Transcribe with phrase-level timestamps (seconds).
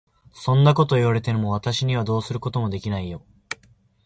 [0.33, 3.23] そんなことを言われても、私にはどうすることもできないよ。